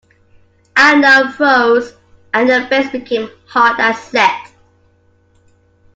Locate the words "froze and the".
1.31-2.65